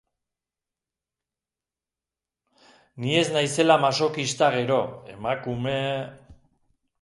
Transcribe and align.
Ni 2.99 3.13
ez 3.19 3.29
naizela 3.35 3.77
masokista 3.85 4.49
gero, 4.57 4.81
emakume... 5.19 5.79